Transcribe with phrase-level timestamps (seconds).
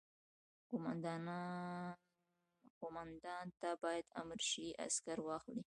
[2.79, 5.63] قوماندان ته باید امر شي عسکر واخلي.